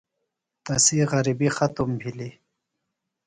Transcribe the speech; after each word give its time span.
تسی 0.65 0.97
غرِبیۡ 1.09 1.53
ختم 1.57 1.89
بِھلیۡ۔ 1.99 2.35